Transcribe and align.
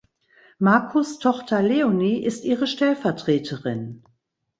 Markus‘ 0.57 1.19
Tochter 1.19 1.61
Leonie 1.61 2.23
ist 2.23 2.43
ihre 2.43 2.65
Stellvertreterin. 2.65 4.03